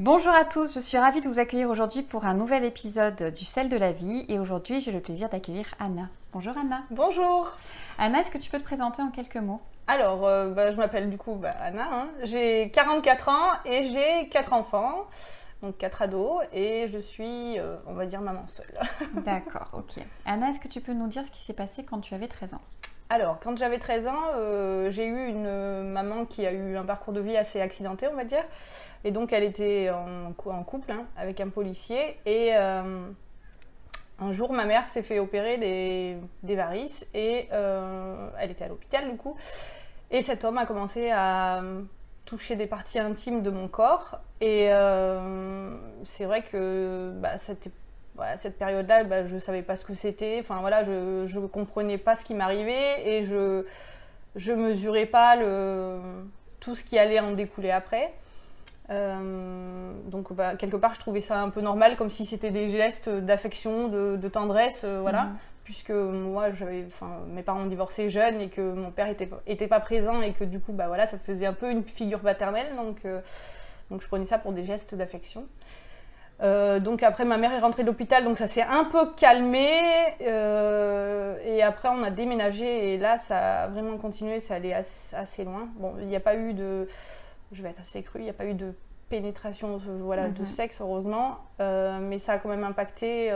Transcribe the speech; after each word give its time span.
Bonjour 0.00 0.32
à 0.32 0.46
tous, 0.46 0.76
je 0.76 0.80
suis 0.80 0.96
ravie 0.96 1.20
de 1.20 1.28
vous 1.28 1.40
accueillir 1.40 1.68
aujourd'hui 1.68 2.00
pour 2.00 2.24
un 2.24 2.32
nouvel 2.32 2.64
épisode 2.64 3.34
du 3.34 3.44
Sel 3.44 3.68
de 3.68 3.76
la 3.76 3.92
vie 3.92 4.24
et 4.30 4.38
aujourd'hui 4.38 4.80
j'ai 4.80 4.92
le 4.92 5.00
plaisir 5.00 5.28
d'accueillir 5.28 5.66
Anna. 5.78 6.08
Bonjour 6.32 6.56
Anna. 6.56 6.84
Bonjour. 6.90 7.50
Anna, 7.98 8.22
est-ce 8.22 8.30
que 8.30 8.38
tu 8.38 8.50
peux 8.50 8.56
te 8.56 8.64
présenter 8.64 9.02
en 9.02 9.10
quelques 9.10 9.36
mots? 9.36 9.60
Alors, 9.88 10.26
euh, 10.26 10.54
bah, 10.54 10.72
je 10.72 10.78
m'appelle 10.78 11.10
du 11.10 11.18
coup 11.18 11.34
bah, 11.34 11.50
Anna, 11.60 11.86
hein. 11.92 12.08
j'ai 12.22 12.70
44 12.70 13.28
ans 13.28 13.50
et 13.66 13.82
j'ai 13.88 14.30
4 14.30 14.54
enfants, 14.54 15.04
donc 15.60 15.76
4 15.76 16.00
ados 16.00 16.44
et 16.54 16.86
je 16.86 16.98
suis, 16.98 17.58
euh, 17.58 17.76
on 17.86 17.92
va 17.92 18.06
dire, 18.06 18.22
maman 18.22 18.46
seule. 18.46 18.72
D'accord, 19.22 19.68
ok. 19.74 20.02
Anna, 20.24 20.48
est-ce 20.48 20.60
que 20.60 20.68
tu 20.68 20.80
peux 20.80 20.94
nous 20.94 21.08
dire 21.08 21.26
ce 21.26 21.30
qui 21.30 21.42
s'est 21.42 21.52
passé 21.52 21.84
quand 21.84 22.00
tu 22.00 22.14
avais 22.14 22.28
13 22.28 22.54
ans? 22.54 22.62
Alors, 23.12 23.40
quand 23.40 23.58
j'avais 23.58 23.80
13 23.80 24.06
ans, 24.06 24.22
euh, 24.36 24.88
j'ai 24.88 25.04
eu 25.04 25.26
une 25.26 25.46
euh, 25.48 25.82
maman 25.82 26.26
qui 26.26 26.46
a 26.46 26.52
eu 26.52 26.76
un 26.76 26.84
parcours 26.84 27.12
de 27.12 27.20
vie 27.20 27.36
assez 27.36 27.60
accidenté, 27.60 28.06
on 28.06 28.14
va 28.14 28.22
dire. 28.22 28.44
Et 29.02 29.10
donc, 29.10 29.32
elle 29.32 29.42
était 29.42 29.90
en, 29.90 30.62
couple 30.62 30.92
hein, 30.92 31.06
avec 31.16 31.40
un 31.40 31.48
policier. 31.48 32.16
Et 32.24 32.50
euh, 32.54 33.10
un 34.20 34.30
jour, 34.30 34.52
ma 34.52 34.64
mère 34.64 34.86
s'est 34.86 35.02
fait 35.02 35.18
opérer 35.18 35.58
des, 35.58 36.18
des 36.44 36.54
varices 36.54 37.04
et 37.12 37.48
elle 37.50 38.50
était 38.50 38.64
à 38.64 38.68
l'hôpital, 38.68 39.10
du 39.10 39.16
coup. 39.16 39.36
Et 40.12 40.22
cet 40.22 40.44
homme 40.44 40.58
a 40.58 40.66
commencé 40.66 41.10
à 41.10 41.62
toucher 42.26 42.54
des 42.54 42.68
parties 42.68 43.00
intimes 43.00 43.42
de 43.42 43.50
mon 43.50 43.66
corps. 43.66 44.20
Et 44.40 44.68
c'est 46.04 46.26
vrai 46.26 46.42
que 46.42 47.12
bah, 47.16 47.38
c'était 47.38 47.72
à 48.22 48.36
cette 48.36 48.58
période-là, 48.58 49.04
bah, 49.04 49.24
je 49.24 49.34
ne 49.34 49.40
savais 49.40 49.62
pas 49.62 49.76
ce 49.76 49.84
que 49.84 49.94
c'était. 49.94 50.38
Enfin 50.40 50.60
voilà, 50.60 50.82
je 50.82 51.38
ne 51.38 51.46
comprenais 51.46 51.98
pas 51.98 52.14
ce 52.14 52.24
qui 52.24 52.34
m'arrivait 52.34 53.08
et 53.08 53.22
je 53.22 53.64
ne 54.36 54.54
mesurais 54.54 55.06
pas 55.06 55.36
le, 55.36 55.98
tout 56.60 56.74
ce 56.74 56.84
qui 56.84 56.98
allait 56.98 57.20
en 57.20 57.32
découler 57.32 57.70
après. 57.70 58.12
Euh, 58.90 59.92
donc 60.06 60.32
bah, 60.32 60.56
quelque 60.56 60.76
part, 60.76 60.94
je 60.94 61.00
trouvais 61.00 61.20
ça 61.20 61.40
un 61.40 61.50
peu 61.50 61.60
normal, 61.60 61.96
comme 61.96 62.10
si 62.10 62.26
c'était 62.26 62.50
des 62.50 62.70
gestes 62.70 63.08
d'affection, 63.08 63.88
de, 63.88 64.28
tendresse, 64.28 64.82
euh, 64.84 65.00
voilà. 65.00 65.24
Mhm. 65.24 65.36
Puisque 65.64 65.90
moi, 65.90 66.50
j'avais, 66.50 66.84
mes 67.28 67.42
parents 67.42 67.60
ont 67.60 67.66
divorcé 67.66 68.10
jeunes 68.10 68.40
et 68.40 68.48
que 68.48 68.72
mon 68.72 68.90
père 68.90 69.06
était, 69.06 69.30
était 69.46 69.68
pas 69.68 69.78
présent 69.78 70.20
et 70.20 70.32
que 70.32 70.42
du 70.42 70.58
coup, 70.58 70.72
bah 70.72 70.88
voilà, 70.88 71.06
ça 71.06 71.16
faisait 71.16 71.46
un 71.46 71.52
peu 71.52 71.70
une 71.70 71.84
figure 71.84 72.18
paternelle. 72.20 72.74
Donc, 72.74 73.04
euh, 73.04 73.20
donc 73.88 74.02
je 74.02 74.08
prenais 74.08 74.24
ça 74.24 74.38
pour 74.38 74.52
des 74.52 74.64
gestes 74.64 74.96
d'affection. 74.96 75.46
Euh, 76.42 76.80
donc 76.80 77.02
après 77.02 77.24
ma 77.24 77.36
mère 77.36 77.52
est 77.52 77.58
rentrée 77.58 77.82
de 77.82 77.88
l'hôpital, 77.88 78.24
donc 78.24 78.38
ça 78.38 78.46
s'est 78.46 78.62
un 78.62 78.84
peu 78.84 79.10
calmé. 79.14 79.68
Euh, 80.22 81.38
et 81.44 81.62
après 81.62 81.88
on 81.88 82.02
a 82.02 82.10
déménagé 82.10 82.92
et 82.92 82.98
là 82.98 83.18
ça 83.18 83.64
a 83.64 83.68
vraiment 83.68 83.96
continué, 83.98 84.40
ça 84.40 84.54
allait 84.54 84.72
assez, 84.74 85.44
loin. 85.44 85.68
Bon, 85.76 85.94
il 85.98 86.06
n'y 86.06 86.16
a 86.16 86.20
pas 86.20 86.36
eu 86.36 86.54
de, 86.54 86.88
je 87.52 87.62
vais 87.62 87.70
être 87.70 87.80
assez 87.80 88.02
cru, 88.02 88.20
il 88.20 88.24
n'y 88.24 88.30
a 88.30 88.34
pas 88.34 88.46
eu 88.46 88.54
de 88.54 88.74
pénétration 89.08 89.80
voilà, 90.00 90.28
de 90.28 90.40
mhm. 90.40 90.46
sexe 90.46 90.80
heureusement, 90.80 91.38
euh, 91.60 91.98
mais 92.00 92.18
ça 92.18 92.34
a 92.34 92.38
quand 92.38 92.48
même 92.48 92.64
impacté 92.64 93.32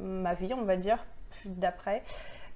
ma 0.00 0.34
vie, 0.34 0.52
on 0.54 0.64
va 0.64 0.76
dire, 0.76 0.98
d'après. 1.46 2.02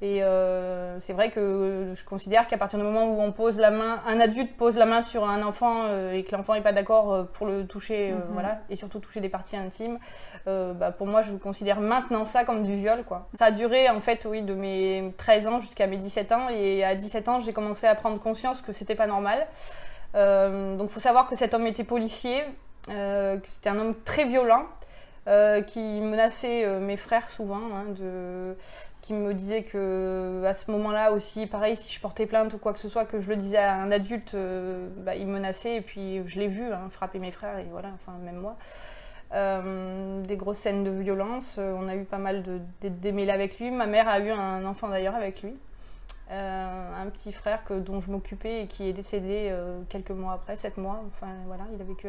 Et 0.01 0.23
euh, 0.23 1.01
c'est 1.01 1.13
vrai 1.13 1.31
que 1.31 1.93
je 1.93 2.05
considère 2.05 2.47
qu'à 2.47 2.57
partir 2.57 2.79
du 2.79 2.85
moment 2.85 3.07
où 3.07 3.21
on 3.21 3.33
pose 3.33 3.59
la 3.59 3.73
main, 3.73 4.01
un 4.07 4.21
adulte 4.21 4.57
pose 4.57 4.79
la 4.79 4.87
main 4.87 5.03
sur 5.03 5.29
un 5.29 5.43
enfant 5.43 5.87
euh, 5.87 6.13
et 6.13 6.23
que 6.23 6.37
l'enfant 6.37 6.55
n'est 6.55 6.63
pas 6.63 6.73
d'accord 6.73 7.13
euh, 7.13 7.25
pour 7.25 7.47
le 7.49 7.67
toucher, 7.67 8.13
mhm. 8.13 8.23
voilà, 8.33 8.61
et 8.71 8.77
surtout 8.77 9.01
toucher 9.01 9.21
des 9.21 9.29
parties 9.29 9.57
intimes, 9.57 9.99
bah, 10.47 10.93
pour 10.93 11.07
moi, 11.07 11.23
je 11.23 11.33
considère 11.33 11.81
maintenant 11.81 12.25
ça 12.25 12.45
comme 12.45 12.63
du 12.63 12.77
viol, 12.77 13.03
quoi. 13.05 13.29
Ça 13.39 13.47
a 13.47 13.51
duré, 13.51 13.91
en 13.91 14.01
fait, 14.01 14.27
oui, 14.31 14.43
de 14.43 14.55
mes 14.55 15.13
13 15.19 15.47
ans 15.49 15.59
jusqu'à 15.59 15.87
mes 15.87 15.97
17 15.97 16.33
ans, 16.33 16.49
et 16.49 16.85
à 16.85 16.95
17 16.95 17.29
ans, 17.29 17.41
j'ai 17.41 17.53
commencé 17.53 17.87
à 17.87 17.95
prendre 17.95 18.19
conscience 18.19 18.63
que 18.63 18.73
c'était 18.73 18.95
pas 18.95 19.07
normal. 19.07 19.47
donc, 20.15 20.89
il 20.89 20.93
faut 20.93 21.01
savoir 21.01 21.27
que 21.27 21.37
cet 21.37 21.55
homme 21.55 21.67
était 21.67 21.85
policier, 21.85 22.45
que 22.87 23.41
c'était 23.45 23.71
un 23.71 23.79
homme 23.79 23.95
très 24.05 24.25
violent. 24.25 24.65
qui 25.67 26.01
menaçait 26.01 26.67
mes 26.81 26.97
frères 26.97 27.29
souvent, 27.29 27.61
hein, 27.75 27.85
de, 27.99 28.57
qui 29.09 29.15
me 29.15 29.33
disait 29.33 29.63
que 29.63 30.43
à 30.45 30.53
ce 30.53 30.71
moment-là 30.71 31.13
aussi, 31.13 31.47
pareil, 31.47 31.77
si 31.77 31.95
je 31.95 31.99
portais 31.99 32.27
plainte 32.27 32.53
ou 32.53 32.59
quoi 32.59 32.75
que 32.75 32.79
ce 32.79 32.91
soit, 32.91 33.07
que 33.07 33.21
je 33.21 33.31
le 33.31 33.37
disais 33.37 33.57
à 33.57 33.75
un 33.77 33.91
adulte, 33.91 34.35
euh, 34.35 34.91
bah, 34.99 35.17
il 35.17 35.27
menaçait. 35.27 35.77
Et 35.77 35.81
puis 35.81 36.21
je 36.27 36.39
l'ai 36.39 36.47
vu 36.47 36.71
hein, 36.71 36.91
frapper 36.91 37.19
mes 37.19 37.31
frères 37.31 37.59
et 37.59 37.65
voilà, 37.71 37.89
enfin 37.95 38.13
même 38.23 38.37
moi. 38.37 38.59
Euh, 39.33 40.23
des 40.25 40.37
grosses 40.37 40.59
scènes 40.59 40.85
de 40.85 40.91
violence. 40.91 41.57
Euh, 41.59 41.75
on 41.75 41.89
a 41.89 41.97
eu 41.97 42.05
pas 42.05 42.19
mal 42.19 42.43
de, 42.43 42.61
démêlés 42.83 43.33
avec 43.33 43.59
lui. 43.59 43.71
Ma 43.71 43.87
mère 43.87 44.09
a 44.09 44.21
eu 44.21 44.31
un 44.31 44.67
enfant 44.67 44.89
d'ailleurs 44.91 45.15
avec 45.15 45.41
lui. 45.41 45.57
un 46.31 47.07
petit 47.11 47.33
frère 47.33 47.65
que, 47.65 47.73
dont 47.73 48.03
je 48.03 48.11
m'occupais 48.11 48.65
et 48.65 48.67
qui 48.67 48.91
est 48.91 48.93
décédé 48.93 49.51
quelques 49.89 50.11
mois 50.11 50.35
après, 50.35 50.55
sept 50.55 50.77
mois. 50.77 51.03
Enfin 51.09 51.33
voilà, 51.47 51.65
il 51.75 51.81
a 51.81 51.85
vécu 51.85 52.09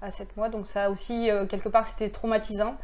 à, 0.00 0.10
sept 0.10 0.34
mois. 0.38 0.48
Donc 0.48 0.66
ça 0.66 0.88
aussi, 0.88 1.28
quelque 1.50 1.68
part, 1.68 1.84
c'était 1.84 2.08
traumatisant. 2.08 2.76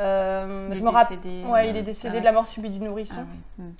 Euh, 0.00 0.68
je 0.72 0.82
me 0.82 0.88
rappelle. 0.88 1.18
Ouais, 1.46 1.70
il 1.70 1.76
est 1.76 1.82
décédé 1.82 2.20
de 2.20 2.24
la 2.24 2.32
mort 2.32 2.46
subie 2.46 2.70
du 2.70 2.80
nourrisson. 2.80 3.16
Ah 3.18 3.62
hmm. 3.62 3.72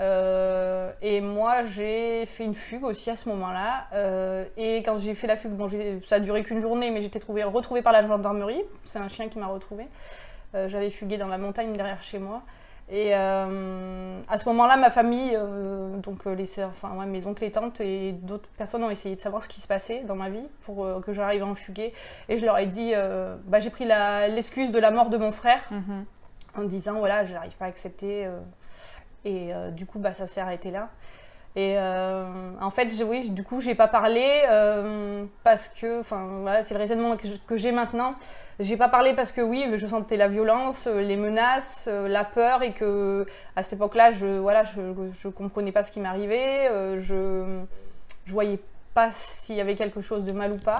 euh, 0.00 0.92
et 1.02 1.20
moi, 1.20 1.64
j'ai 1.64 2.24
fait 2.26 2.44
une 2.44 2.54
fugue 2.54 2.84
aussi 2.84 3.10
à 3.10 3.16
ce 3.16 3.28
moment-là. 3.28 3.86
Euh, 3.92 4.44
et 4.56 4.78
quand 4.78 4.98
j'ai 4.98 5.14
fait 5.14 5.26
la 5.26 5.36
fugue, 5.36 5.52
bon, 5.52 5.68
ça 6.02 6.16
a 6.16 6.20
duré 6.20 6.42
qu'une 6.42 6.60
journée, 6.60 6.90
mais 6.90 7.00
j'étais 7.00 7.20
retrouvée 7.44 7.82
par 7.82 7.92
la 7.92 8.06
gendarmerie. 8.06 8.62
C'est 8.84 8.98
un 8.98 9.08
chien 9.08 9.28
qui 9.28 9.38
m'a 9.38 9.46
retrouvée. 9.46 9.86
J'avais 10.54 10.88
fugué 10.88 11.18
dans 11.18 11.28
la 11.28 11.36
montagne 11.36 11.74
derrière 11.74 12.02
chez 12.02 12.18
moi. 12.18 12.42
Et 12.88 13.10
euh, 13.12 14.20
à 14.28 14.38
ce 14.38 14.48
moment-là, 14.48 14.76
ma 14.76 14.90
famille, 14.90 15.32
euh, 15.34 15.96
donc 15.96 16.24
euh, 16.26 16.34
les 16.34 16.46
sœurs, 16.46 16.70
enfin 16.70 17.04
mes 17.06 17.26
oncles 17.26 17.42
et 17.42 17.50
tantes 17.50 17.80
et 17.80 18.12
d'autres 18.12 18.48
personnes 18.56 18.84
ont 18.84 18.90
essayé 18.90 19.16
de 19.16 19.20
savoir 19.20 19.42
ce 19.42 19.48
qui 19.48 19.60
se 19.60 19.66
passait 19.66 20.04
dans 20.04 20.14
ma 20.14 20.28
vie 20.28 20.46
pour 20.60 20.86
que 21.04 21.12
j'arrive 21.12 21.42
à 21.42 21.46
en 21.46 21.56
fuguer. 21.56 21.92
Et 22.28 22.38
je 22.38 22.44
leur 22.44 22.58
ai 22.58 22.66
dit, 22.66 22.92
bah, 23.46 23.58
j'ai 23.58 23.70
pris 23.70 23.86
l'excuse 23.86 24.70
de 24.70 24.78
la 24.78 24.90
mort 24.90 25.10
de 25.10 25.16
mon 25.16 25.32
frère 25.32 25.62
mhm. 25.70 26.04
en 26.56 26.62
disant, 26.62 26.98
voilà, 26.98 27.24
je 27.24 27.32
n'arrive 27.32 27.56
pas 27.56 27.64
à 27.64 27.68
accepter. 27.68 28.30
et 29.24 29.52
du 29.72 29.86
coup, 29.86 29.98
bah, 29.98 30.14
ça 30.14 30.26
s'est 30.26 30.40
arrêté 30.40 30.70
là. 30.70 30.90
Et 31.56 31.78
euh, 31.78 32.26
en 32.60 32.68
fait, 32.68 32.92
oui, 33.08 33.30
du 33.30 33.42
coup, 33.42 33.62
j'ai 33.62 33.74
pas 33.74 33.88
parlé 33.88 34.42
euh, 34.50 35.24
parce 35.42 35.68
que, 35.68 36.00
enfin, 36.00 36.40
voilà, 36.42 36.62
c'est 36.62 36.74
le 36.74 36.80
raisonnement 36.80 37.16
que 37.16 37.56
j'ai 37.56 37.72
maintenant. 37.72 38.14
J'ai 38.60 38.76
pas 38.76 38.90
parlé 38.90 39.14
parce 39.14 39.32
que 39.32 39.40
oui, 39.40 39.66
je 39.74 39.86
sentais 39.86 40.18
la 40.18 40.28
violence, 40.28 40.86
euh, 40.86 41.00
les 41.00 41.16
menaces, 41.16 41.88
la 41.88 42.24
peur 42.24 42.62
et 42.62 42.72
que 42.72 43.24
à 43.56 43.62
cette 43.62 43.72
époque-là, 43.72 44.12
je, 44.12 44.26
voilà, 44.26 44.64
je, 44.64 45.28
comprenais 45.28 45.72
pas 45.72 45.82
ce 45.82 45.90
qui 45.90 45.98
m'arrivait, 45.98 46.68
je, 46.98 47.62
je 48.26 48.32
voyais 48.32 48.60
pas 48.92 49.10
s'il 49.10 49.56
y 49.56 49.60
avait 49.62 49.76
quelque 49.76 50.02
chose 50.02 50.24
de 50.24 50.32
mal 50.32 50.52
ou 50.52 50.58
pas. 50.58 50.78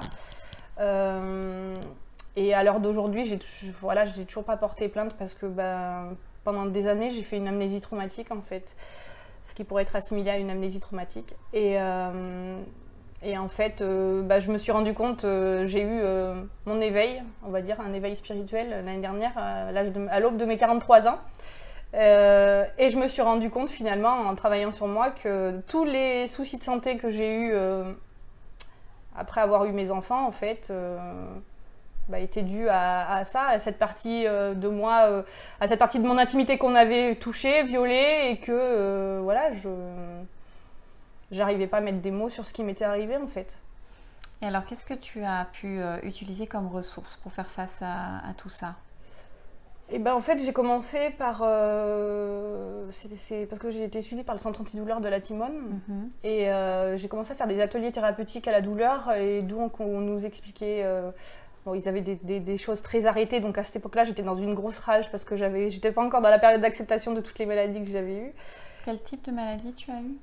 et 2.36 2.52
à 2.52 2.62
l'heure 2.62 2.80
d'aujourd'hui, 2.80 3.24
j'ai, 3.24 3.38
voilà, 3.80 4.04
j'ai 4.04 4.26
toujours 4.26 4.44
pas 4.44 4.58
porté 4.58 4.90
plainte 4.90 5.14
parce 5.14 5.32
que, 5.32 5.46
ben, 5.46 6.14
pendant 6.44 6.66
des 6.66 6.86
années, 6.86 7.08
j'ai 7.08 7.22
fait 7.22 7.38
une 7.38 7.48
amnésie 7.48 7.80
traumatique 7.80 8.30
en 8.30 8.42
fait 8.42 8.76
ce 9.46 9.54
qui 9.54 9.62
pourrait 9.62 9.82
être 9.82 9.94
assimilé 9.94 10.30
à 10.30 10.38
une 10.38 10.50
amnésie 10.50 10.80
traumatique. 10.80 11.34
Et, 11.52 11.80
euh, 11.80 12.60
et 13.22 13.38
en 13.38 13.46
fait, 13.46 13.80
euh, 13.80 14.22
bah, 14.22 14.40
je 14.40 14.50
me 14.50 14.58
suis 14.58 14.72
rendu 14.72 14.92
compte, 14.92 15.24
euh, 15.24 15.64
j'ai 15.64 15.82
eu 15.82 16.02
mon 16.66 16.80
éveil, 16.80 17.22
on 17.44 17.50
va 17.50 17.60
dire 17.60 17.80
un 17.80 17.92
éveil 17.92 18.16
spirituel 18.16 18.70
l'année 18.70 19.00
dernière, 19.00 19.32
à, 19.38 20.20
l'aube 20.20 20.36
de 20.36 20.44
mes 20.44 20.56
43 20.56 21.06
ans. 21.06 21.18
et 21.94 22.90
je 22.90 22.98
me 22.98 23.06
suis 23.06 23.22
rendu 23.22 23.48
compte 23.48 23.70
finalement 23.70 24.18
en 24.26 24.34
travaillant 24.34 24.72
sur 24.72 24.88
moi 24.88 25.10
que 25.10 25.60
tous 25.68 25.84
les 25.84 26.26
soucis 26.26 26.58
de 26.58 26.64
santé 26.64 26.96
que 26.96 27.08
j'ai 27.08 27.32
eus 27.32 27.54
après 29.16 29.40
avoir 29.40 29.64
eu 29.64 29.72
mes 29.72 29.92
enfants, 29.92 30.26
en 30.26 30.32
fait, 30.32 30.72
bah, 32.08 32.20
était 32.20 32.42
dû 32.42 32.68
à, 32.68 33.24
ça, 33.24 33.48
à 33.48 33.58
cette 33.58 33.78
partie 33.78 34.26
euh, 34.26 34.54
de 34.54 34.68
moi, 34.68 35.06
euh, 35.06 35.22
à 35.60 35.66
cette 35.66 35.80
partie 35.80 35.98
de 35.98 36.06
mon 36.06 36.18
intimité 36.18 36.56
qu'on 36.56 36.76
avait 36.76 37.16
touchée, 37.16 37.64
violée, 37.64 38.28
et 38.30 38.38
que 38.38 38.52
euh, 38.52 39.20
voilà, 39.22 39.50
je 39.52 39.68
j'arrivais 41.32 41.66
pas 41.66 41.78
à 41.78 41.80
mettre 41.80 41.98
des 41.98 42.12
mots 42.12 42.28
sur 42.28 42.46
ce 42.46 42.52
qui 42.52 42.62
m'était 42.62 42.84
arrivé 42.84 43.16
en 43.16 43.26
fait. 43.26 43.58
Et 44.40 44.46
alors, 44.46 44.64
qu'est-ce 44.66 44.86
que 44.86 44.94
tu 44.94 45.24
as 45.24 45.46
pu 45.52 45.80
utiliser 46.02 46.46
comme 46.46 46.68
ressource 46.68 47.16
pour 47.16 47.32
faire 47.32 47.50
face 47.50 47.82
à, 47.82 48.32
tout 48.36 48.50
ça? 48.50 48.76
Et 49.88 49.96
eh 49.96 49.98
ben 50.00 50.14
en 50.14 50.20
fait 50.20 50.44
j'ai 50.44 50.52
commencé 50.52 51.10
par 51.10 51.38
c'est 52.90 53.46
parce 53.46 53.60
que 53.60 53.70
j'ai 53.70 53.84
été 53.84 54.00
suivie 54.00 54.24
par 54.24 54.34
le 54.34 54.40
centre 54.40 54.60
antidouleur 54.60 55.00
de 55.00 55.08
la 55.08 55.20
Timone 55.20 55.80
mhm. 55.88 56.10
et 56.24 56.50
j'ai 56.96 57.08
commencé 57.08 57.32
à 57.32 57.34
faire 57.36 57.46
des 57.46 57.60
ateliers 57.60 57.92
thérapeutiques 57.92 58.48
à 58.48 58.52
la 58.52 58.62
douleur 58.62 59.12
et 59.12 59.42
d'où 59.42 59.70
on, 59.78 60.00
nous 60.00 60.26
expliquait 60.26 60.84
ils 61.74 61.88
avaient 61.88 62.00
des, 62.00 62.58
choses 62.58 62.82
très 62.82 63.06
arrêtées, 63.06 63.40
donc 63.40 63.58
à 63.58 63.62
cette 63.62 63.76
époque-là, 63.76 64.04
j'étais 64.04 64.22
dans 64.22 64.36
une 64.36 64.54
grosse 64.54 64.78
rage 64.78 65.10
parce 65.10 65.24
que 65.24 65.36
j'avais, 65.36 65.70
j'étais 65.70 65.92
pas 65.92 66.02
encore 66.02 66.22
dans 66.22 66.30
la 66.30 66.38
période 66.38 66.60
d'acceptation 66.60 67.12
de 67.12 67.20
toutes 67.20 67.38
les 67.38 67.46
maladies 67.46 67.80
que 67.80 67.90
j'avais 67.90 68.16
eues. 68.16 68.32
Quel 68.84 69.02
type 69.02 69.24
de 69.24 69.32
maladie 69.32 69.72
tu 69.72 69.90
as 69.90 70.00
eu 70.00 70.16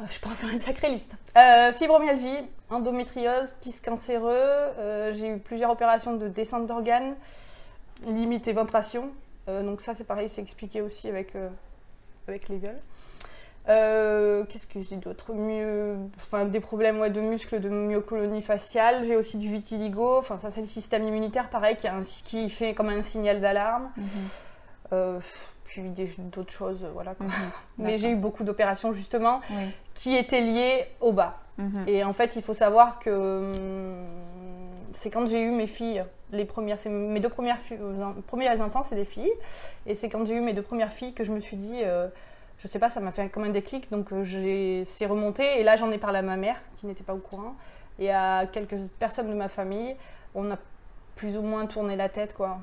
euh, 0.00 0.04
Je 0.10 0.18
pense 0.20 0.34
faire 0.34 0.50
une 0.50 0.58
sacrée 0.58 0.90
liste. 0.90 1.14
Euh, 1.36 1.72
fibromyalgie, 1.72 2.38
endométriose, 2.68 3.54
kyste 3.60 3.84
cancéreux, 3.84 4.34
euh, 4.34 5.12
j'ai 5.12 5.28
eu 5.28 5.38
plusieurs 5.38 5.70
opérations 5.70 6.16
de 6.16 6.28
descente 6.28 6.66
d'organes, 6.66 7.14
limite 8.06 8.46
éventration. 8.48 9.10
donc 9.46 9.80
ça, 9.80 9.94
c'est 9.94 10.04
pareil, 10.04 10.28
c'est 10.28 10.42
expliqué 10.42 10.80
aussi 10.80 11.08
avec, 11.08 11.32
avec 12.28 12.48
les 12.48 12.58
viols. 12.58 12.80
Euh, 13.70 14.44
Qu'est-ce 14.48 14.66
que 14.66 14.80
j'ai 14.80 14.96
d'autre 14.96 15.32
Mieux, 15.32 15.96
enfin 16.16 16.44
des 16.44 16.60
problèmes 16.60 16.98
ouais, 17.00 17.10
de 17.10 17.20
muscles, 17.20 17.60
de 17.60 17.68
myocolonie 17.68 18.42
faciale. 18.42 19.04
J'ai 19.04 19.16
aussi 19.16 19.38
du 19.38 19.50
vitiligo. 19.50 20.18
Enfin 20.18 20.38
ça 20.38 20.50
c'est 20.50 20.60
le 20.60 20.66
système 20.66 21.06
immunitaire 21.06 21.48
pareil 21.48 21.76
qui, 21.76 21.86
a 21.88 21.94
un- 21.94 22.02
qui 22.02 22.50
fait 22.50 22.74
comme 22.74 22.88
un 22.88 23.02
signal 23.02 23.40
d'alarme. 23.40 23.90
Mhm. 23.96 24.04
Euh, 24.92 25.20
puis 25.64 25.82
d'autres 26.18 26.50
choses, 26.52 26.84
voilà. 26.92 27.14
quoi. 27.14 27.26
Mhm. 27.26 27.32
Mais 27.78 27.96
j'ai 27.98 28.10
eu 28.10 28.16
beaucoup 28.16 28.42
d'opérations 28.42 28.92
justement 28.92 29.40
Oui. 29.50 29.70
qui 29.94 30.16
étaient 30.16 30.40
liées 30.40 30.84
au 31.00 31.12
bas. 31.12 31.38
Mhm. 31.58 31.84
Et 31.86 32.02
en 32.02 32.12
fait, 32.12 32.34
il 32.34 32.42
faut 32.42 32.54
savoir 32.54 32.98
que 32.98 33.52
hum, 33.54 34.04
c'est 34.92 35.10
quand 35.10 35.26
j'ai 35.28 35.40
eu 35.42 35.52
mes 35.52 35.68
filles, 35.68 36.04
les 36.32 36.44
premières, 36.44 36.78
c'est 36.78 36.88
mes 36.90 37.20
deux 37.20 37.28
premières 37.28 37.58
filles, 37.60 37.78
euh, 37.80 38.10
premiers 38.26 38.60
enfants, 38.60 38.82
c'est 38.82 38.96
des 38.96 39.04
filles. 39.04 39.30
Et 39.86 39.94
c'est 39.94 40.08
quand 40.08 40.26
j'ai 40.26 40.34
eu 40.34 40.40
mes 40.40 40.54
deux 40.54 40.62
premières 40.62 40.92
filles 40.92 41.14
que 41.14 41.22
je 41.22 41.32
me 41.32 41.38
suis 41.38 41.56
dit, 41.56 41.82
euh, 41.84 42.08
je 42.60 42.68
sais 42.68 42.78
pas, 42.78 42.88
ça 42.90 43.00
m'a 43.00 43.10
fait 43.10 43.28
comme 43.30 43.44
un 43.44 43.50
déclic, 43.50 43.90
donc 43.90 44.12
euh, 44.12 44.22
j'ai, 44.22 44.84
c'est 44.84 45.06
remonté. 45.06 45.58
Et 45.60 45.62
là, 45.64 45.76
j'en 45.76 45.90
ai 45.90 45.98
parlé 45.98 46.18
à 46.18 46.22
ma 46.22 46.36
mère, 46.36 46.56
qui 46.76 46.86
n'était 46.86 47.02
pas 47.02 47.14
au 47.14 47.18
courant, 47.18 47.54
et 47.98 48.12
à 48.12 48.46
quelques 48.46 48.76
personnes 48.98 49.28
de 49.28 49.34
ma 49.34 49.48
famille. 49.48 49.96
On 50.34 50.50
a 50.50 50.58
plus 51.16 51.36
ou 51.36 51.42
moins 51.42 51.66
tourné 51.66 51.96
la 51.96 52.08
tête, 52.08 52.34
quoi. 52.34 52.58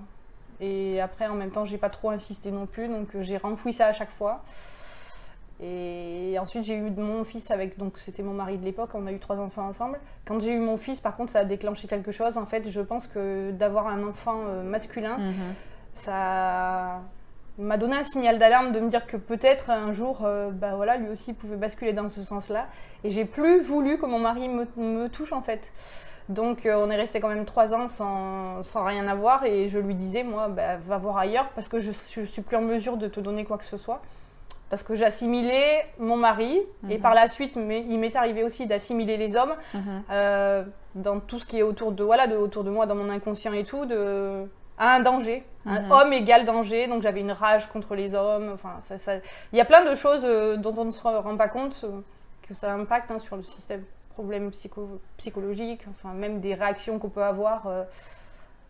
Et 0.60 1.02
après, 1.02 1.28
en 1.28 1.36
même 1.36 1.52
temps, 1.52 1.66
j'ai 1.66 1.78
pas 1.78 1.90
trop 1.90 2.10
insisté 2.12 2.52
non 2.52 2.66
plus, 2.68 2.88
donc 2.88 3.16
euh, 3.16 3.22
j'ai 3.22 3.38
renfoui 3.38 3.74
ça 3.74 3.88
à 3.88 3.92
chaque 3.92 4.10
fois. 4.12 4.44
Et 5.60 6.38
ensuite, 6.40 6.64
j'ai 6.64 6.76
eu 6.76 6.92
mon 6.92 7.24
fils 7.24 7.50
avec, 7.50 7.80
donc 7.80 7.98
c'était 7.98 8.22
mon 8.22 8.34
mari 8.34 8.60
de 8.60 8.64
l'époque, 8.66 8.92
on 8.94 9.08
a 9.08 9.12
eu 9.12 9.18
trois 9.20 9.38
enfants 9.40 9.66
ensemble. 9.68 10.00
Quand 10.26 10.40
j'ai 10.40 10.54
eu 10.54 10.60
mon 10.60 10.78
fils, 10.78 11.02
par 11.02 11.16
contre, 11.18 11.32
ça 11.32 11.40
a 11.40 11.46
déclenché 11.46 11.88
quelque 11.88 12.12
chose. 12.12 12.38
En 12.38 12.46
fait, 12.46 12.70
je 12.70 12.82
pense 12.82 13.08
que 13.08 13.50
d'avoir 13.52 13.88
un 13.88 14.08
enfant 14.08 14.44
euh, 14.46 14.62
masculin, 14.64 15.18
Mhm. 15.18 15.34
ça 15.96 17.02
m'a 17.58 17.78
donné 17.78 17.96
un 17.96 18.04
signal 18.04 18.38
d'alarme 18.38 18.72
de 18.72 18.80
me 18.80 18.88
dire 18.90 19.06
que 19.08 19.18
peut-être 19.18 19.70
un 19.70 19.92
jour, 19.92 20.22
euh, 20.26 20.50
bah 20.52 20.76
voilà, 20.76 20.98
lui 20.98 21.10
aussi 21.10 21.34
pouvait 21.34 21.56
basculer 21.56 21.94
dans 21.94 22.08
ce 22.10 22.22
sens-là. 22.22 22.68
Et 23.04 23.10
j'ai 23.10 23.26
plus 23.26 23.60
voulu 23.62 23.98
que 23.98 24.06
mon 24.06 24.20
mari 24.20 24.48
me, 24.48 24.68
me 24.78 25.08
touche 25.08 25.34
en 25.34 25.42
fait. 25.42 25.72
Donc 26.30 26.66
euh, 26.66 26.76
on 26.78 26.90
est 26.90 26.96
resté 26.98 27.20
quand 27.20 27.30
même 27.30 27.46
trois 27.46 27.74
ans 27.74 27.88
sans, 27.88 28.62
sans 28.62 28.84
rien 28.84 29.08
avoir 29.08 29.46
et 29.46 29.68
je 29.70 29.80
lui 29.80 29.96
disais, 29.96 30.24
moi, 30.24 30.50
bah, 30.50 30.78
va 30.78 30.98
voir 30.98 31.18
ailleurs 31.18 31.50
parce 31.56 31.68
que 31.70 31.80
je, 31.80 31.92
je 31.92 32.22
suis 32.22 32.42
plus 32.42 32.58
en 32.58 32.62
mesure 32.62 32.98
de 32.98 33.08
te 33.08 33.20
donner 33.20 33.46
quoi 33.46 33.58
que 33.58 33.64
ce 33.66 33.78
soit. 33.78 34.02
Parce 34.70 34.84
que 34.84 34.96
j'assimilais 34.96 35.86
mon 35.98 36.18
mari 36.18 36.60
et 36.90 36.96
Mhm. 36.98 37.02
par 37.02 37.14
la 37.14 37.28
suite, 37.28 37.56
mais, 37.56 37.86
il 37.90 37.98
m'est 38.00 38.18
arrivé 38.18 38.44
aussi 38.44 38.66
d'assimiler 38.68 39.16
les 39.16 39.38
hommes 39.38 39.56
Mhm. 39.74 40.04
euh, 40.12 40.64
dans 40.96 41.22
tout 41.22 41.40
ce 41.40 41.46
qui 41.46 41.60
est 41.60 41.64
autour 41.64 41.94
de 41.94 42.04
voilà 42.04 42.28
de 42.28 42.36
autour 42.36 42.66
de 42.66 42.70
moi 42.70 42.86
dans 42.86 42.96
mon 42.96 43.10
inconscient 43.10 43.54
et 43.54 43.64
tout 43.64 43.86
de 43.86 44.46
à 44.78 44.94
un 44.96 45.00
danger 45.00 45.44
un 45.66 45.82
Mhm. 45.82 45.92
homme 45.92 46.14
égale 46.14 46.46
danger 46.46 46.88
donc 46.88 47.02
j'avais 47.02 47.20
une 47.22 47.32
rage 47.32 47.68
contre 47.68 47.94
les 47.96 48.16
hommes 48.16 48.52
enfin 48.54 48.76
ça, 48.82 48.98
ça- 48.98 49.18
il 49.52 49.58
y 49.58 49.62
a 49.62 49.66
plein 49.66 49.84
de 49.84 49.96
choses 49.96 50.24
euh, 50.24 50.56
dont 50.58 50.74
on 50.78 50.86
ne 50.86 50.92
se 50.92 51.02
rend 51.02 51.36
pas 51.36 51.48
compte 51.50 51.82
euh, 51.84 52.00
que 52.48 52.54
ça 52.54 52.74
impacte 52.74 53.12
hein, 53.12 53.20
sur 53.20 53.36
le 53.36 53.44
système 53.44 53.84
problème 54.12 54.50
psycho 54.52 55.00
psychologique 55.18 55.82
enfin 55.90 56.14
même 56.14 56.40
des 56.40 56.54
réactions 56.54 57.00
qu'on 57.00 57.10
peut 57.10 57.24
avoir 57.24 57.68
euh, 57.68 57.84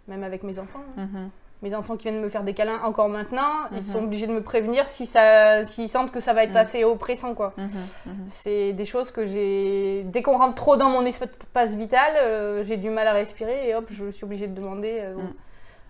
même 0.07 0.24
avec 0.24 0.44
mes 0.44 0.57
enfants 0.59 0.83
hein. 0.98 1.07
Mhm. 1.13 1.30
mes 1.62 1.75
enfants 1.75 1.98
qui 1.98 2.07
viennent 2.10 2.21
me 2.21 2.30
faire 2.30 2.44
des 2.44 2.53
câlins 2.53 2.81
encore 2.83 3.10
maintenant 3.10 3.63
Mhm. 3.71 3.77
ils 3.77 3.83
sont 3.83 4.03
obligés 4.03 4.25
de 4.27 4.33
me 4.33 4.42
prévenir 4.42 4.88
si 4.88 5.06
ça 5.06 5.63
s'ils 5.65 5.89
sentent 5.89 6.12
que 6.12 6.19
ça 6.19 6.33
va 6.33 6.44
être 6.44 6.51
Mhm. 6.51 6.57
assez 6.57 6.83
oppressant 6.83 7.33
quoi 7.36 7.53
Mhm. 7.57 7.69
Mhm. 8.07 8.13
c'est 8.30 8.74
des 8.74 8.86
choses 8.86 9.12
que 9.12 9.25
j'ai. 9.25 10.03
Dès 10.06 10.21
qu'on 10.24 10.38
rentre 10.38 10.56
trop 10.56 10.77
dans 10.77 10.89
mon 10.89 11.06
espace 11.06 11.75
vital, 11.75 12.63
j'ai 12.63 12.77
du 12.77 12.89
mal 12.89 13.07
à 13.07 13.13
respirer 13.13 13.69
et 13.69 13.75
hop, 13.75 13.86
je 13.89 14.10
suis 14.10 14.24
obligée 14.24 14.48
de 14.48 14.53
demander. 14.56 15.03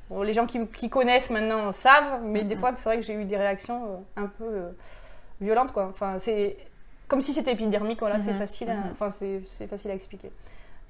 Bon, 0.09 0.21
les 0.23 0.33
gens 0.33 0.45
qui, 0.45 0.65
qui 0.67 0.89
connaissent 0.89 1.29
maintenant 1.29 1.71
savent, 1.71 2.21
mais 2.23 2.43
des 2.43 2.55
fois, 2.55 2.71
c'est 2.75 2.89
vrai 2.89 2.97
que 2.97 3.03
j'ai 3.05 3.13
eu 3.13 3.25
des 3.25 3.37
réactions 3.37 3.83
euh, 4.17 4.21
un 4.23 4.27
peu 4.27 4.43
euh, 4.45 4.69
violentes, 5.41 5.71
quoi. 5.71 5.87
Enfin, 5.89 6.17
c'est 6.19 6.57
comme 7.07 7.21
si 7.21 7.31
c'était 7.33 7.53
épidermique, 7.53 7.99
voilà, 7.99 8.19
c'est 8.19 8.33
facile. 8.33 8.69
à-. 8.69 8.91
Enfin, 8.91 9.09
c'est 9.09 9.41
facile 9.67 9.91
à 9.91 9.93
expliquer. 9.93 10.31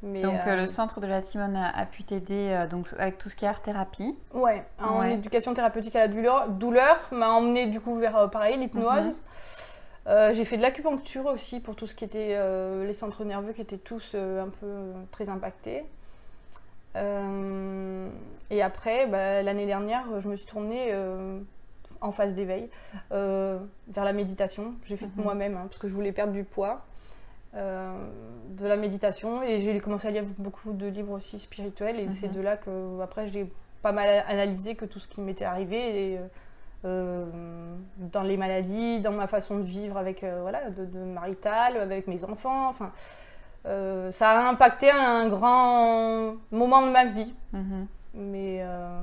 Mais, 0.04 0.22
Donc 0.22 0.40
euh, 0.46 0.56
le 0.58 0.68
centre 0.68 1.00
de 1.02 1.08
la 1.08 1.24
Timone 1.24 1.56
a, 1.56 1.76
a 1.76 1.86
pu 1.88 2.04
t'aider 2.04 2.50
euh, 2.52 2.68
donc 2.68 2.88
avec 3.00 3.18
tout 3.18 3.30
ce 3.30 3.36
qui 3.36 3.46
est 3.46 3.48
art 3.48 3.62
thérapie. 3.64 4.16
Ouais, 4.32 4.64
en 4.80 5.00
Ouais. 5.00 5.14
éducation 5.16 5.56
thérapeutique 5.56 5.96
à 5.96 6.02
la 6.02 6.08
douleur, 6.08 6.50
douleur 6.50 7.00
m'a 7.12 7.30
emmené 7.32 7.66
du 7.66 7.80
coup 7.82 7.98
vers 7.98 8.30
pareil 8.30 8.58
l'hypnose. 8.60 9.06
Mhm. 9.06 9.14
Euh, 10.08 10.32
j'ai 10.34 10.46
fait 10.46 10.56
de 10.58 10.62
l'acupuncture 10.62 11.26
aussi 11.26 11.60
pour 11.60 11.76
tout 11.76 11.88
ce 11.88 11.96
qui 11.96 12.06
était 12.06 12.38
les 12.86 12.94
centres 12.94 13.26
nerveux 13.26 13.54
qui 13.54 13.62
étaient 13.62 13.78
tous 13.80 14.16
un 14.16 14.50
peu 14.60 14.68
très 15.12 15.30
impactés. 15.30 15.84
Euh, 16.98 18.10
et 18.50 18.62
après, 18.62 19.08
bah, 19.08 19.42
l'année 19.42 19.66
dernière, 19.66 20.06
je 20.20 20.28
me 20.30 20.36
suis 20.36 20.46
tournée 20.46 20.90
euh, 20.92 21.40
en 22.02 22.12
phase 22.12 22.34
d'éveil 22.34 22.70
euh, 23.12 23.60
vers 23.90 24.04
la 24.04 24.14
méditation. 24.14 24.74
J'ai 24.86 24.98
fait 24.98 25.06
Mhm. 25.16 25.24
moi-même 25.24 25.56
hein, 25.58 25.64
parce 25.68 25.78
que 25.80 25.88
je 25.88 25.94
voulais 25.94 26.12
perdre 26.12 26.34
du 26.34 26.44
poids. 26.44 26.82
euh, 27.56 27.92
de 28.50 28.68
la 28.68 28.76
méditation 28.76 29.42
et 29.42 29.60
j'ai 29.60 29.80
commencé 29.80 30.08
à 30.08 30.12
lire 30.12 30.26
beaucoup 30.38 30.74
de 30.74 30.86
livres 30.88 31.14
aussi 31.14 31.40
spirituels 31.40 31.98
et 32.00 32.06
Mhm. 32.06 32.12
c'est 32.12 32.28
de 32.28 32.42
là 32.42 32.58
que 32.58 33.00
après 33.02 33.26
j'ai 33.28 33.48
pas 33.82 33.94
mal 33.94 34.24
analysé 34.28 34.76
que 34.76 34.86
tout 34.86 35.00
ce 35.00 35.08
qui 35.08 35.22
m'était 35.22 35.46
arrivé 35.46 36.14
et, 36.14 36.20
dans 36.84 38.22
les 38.24 38.38
maladies, 38.38 39.00
dans 39.00 39.12
ma 39.14 39.28
façon 39.28 39.58
de 39.58 39.64
vivre 39.64 39.98
avec 39.98 40.24
voilà 40.42 40.70
de, 40.70 40.86
de 40.86 41.00
marital, 41.00 41.78
avec 41.78 42.08
mes 42.08 42.24
enfants, 42.26 42.68
enfin 42.70 42.92
euh, 43.68 44.12
ça 44.12 44.32
a 44.32 44.48
impacté 44.50 44.90
un 44.92 45.28
grand 45.28 46.36
moment 46.52 46.82
de 46.86 46.92
ma 46.92 47.06
vie, 47.06 47.34
Mhm. 47.54 47.88
mais 48.14 48.60
euh, 48.62 49.02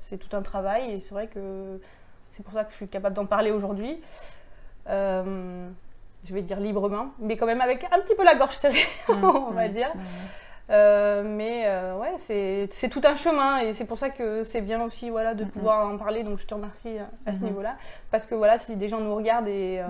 c'est 0.00 0.18
tout 0.18 0.34
un 0.36 0.42
travail 0.42 0.92
et 0.92 1.00
c'est 1.00 1.14
vrai 1.14 1.28
que 1.28 1.80
c'est 2.30 2.42
pour 2.42 2.52
ça 2.52 2.64
que 2.64 2.70
je 2.72 2.76
suis 2.76 2.88
capable 2.88 3.14
d'en 3.14 3.26
parler 3.26 3.50
aujourd'hui. 3.52 4.00
Euh, 4.88 5.68
je 6.24 6.34
vais 6.34 6.42
dire 6.42 6.60
librement, 6.60 7.10
mais 7.18 7.36
quand 7.36 7.46
même 7.46 7.60
avec 7.60 7.84
un 7.84 7.98
petit 8.00 8.14
peu 8.14 8.24
la 8.24 8.34
gorge 8.34 8.54
serrée, 8.56 8.76
on 9.08 9.52
va 9.52 9.66
Mhm. 9.68 9.72
dire. 9.72 9.90
Mhm. 9.94 10.02
Mais 11.36 11.66
ouais, 11.98 12.14
c'est 12.16 12.88
tout 12.90 13.00
un 13.04 13.14
chemin 13.14 13.58
et 13.58 13.72
c'est 13.72 13.84
pour 13.86 13.98
ça 13.98 14.10
que 14.10 14.42
c'est 14.44 14.60
bien 14.60 14.82
aussi 14.84 15.10
voilà, 15.10 15.34
de 15.34 15.44
Mhm. 15.44 15.50
pouvoir 15.50 15.88
en 15.88 15.96
parler. 15.98 16.22
Donc 16.22 16.38
je 16.38 16.46
te 16.46 16.54
remercie 16.54 16.96
à 17.26 17.32
ce 17.32 17.38
Mhm. 17.38 17.44
niveau-là. 17.46 17.76
Parce 18.10 18.26
que 18.26 18.34
voilà, 18.34 18.58
si 18.58 18.76
des 18.76 18.88
gens 18.88 19.00
nous 19.00 19.14
regardent 19.14 19.48
et 19.48 19.82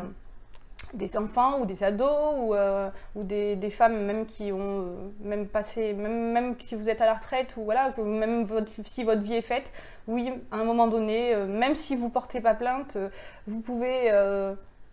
des 0.95 1.17
enfants 1.17 1.61
ou 1.61 1.67
des 1.67 1.85
ados 1.85 2.35
ou, 2.39 2.55
euh, 2.55 2.91
ou 3.15 3.23
des, 3.23 3.57
des 3.57 3.71
femmes 3.71 4.05
même 4.05 4.27
qui 4.27 4.53
ont 4.53 4.59
euh, 4.59 5.11
même 5.23 5.47
passé, 5.47 5.93
même, 5.93 6.33
même 6.33 6.57
que 6.57 6.75
vous 6.75 6.89
êtes 6.89 7.01
à 7.01 7.07
la 7.07 7.15
retraite 7.15 7.55
ou 7.57 7.65
voilà, 7.65 7.93
même 7.99 8.47
si 8.85 9.05
votre 9.05 9.23
vie 9.23 9.35
est 9.35 9.43
faite, 9.43 9.73
oui, 10.09 10.33
à 10.51 10.57
un 10.57 10.65
moment 10.65 10.89
donné, 10.89 11.35
euh, 11.35 11.47
même 11.47 11.75
si 11.75 11.97
vous 11.97 12.11
portez 12.11 12.41
pas 12.41 12.55
plainte, 12.55 12.99
vous 13.47 13.61
pouvez 13.61 14.11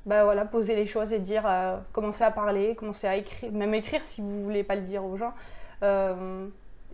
bah 0.06 0.24
voilà, 0.24 0.46
poser 0.46 0.74
les 0.74 0.86
choses 0.86 1.12
et 1.12 1.20
dire, 1.20 1.50
commencer 1.92 2.24
à 2.24 2.32
parler, 2.32 2.76
commencer 2.76 3.08
à 3.08 3.18
écrire, 3.18 3.52
même 3.52 3.74
écrire 3.74 4.04
si 4.06 4.22
vous 4.22 4.44
voulez 4.44 4.64
pas 4.64 4.76
le 4.76 4.82
dire 4.82 5.04
aux 5.04 5.18
gens. 5.18 5.34